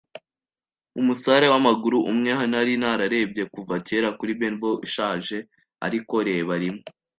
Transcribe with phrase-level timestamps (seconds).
[0.99, 5.37] umusare w'amaguru umwe nari nararebye kuva kera kuri Benbow ishaje.
[5.85, 6.83] Ariko reba rimwe